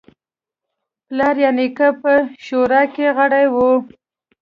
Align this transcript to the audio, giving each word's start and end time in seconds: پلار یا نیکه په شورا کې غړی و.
پلار 1.07 1.35
یا 1.43 1.51
نیکه 1.57 1.87
په 2.01 2.13
شورا 2.45 2.81
کې 2.93 3.05
غړی 3.17 3.45
و. 3.53 3.55